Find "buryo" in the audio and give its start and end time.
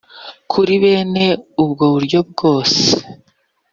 1.93-2.19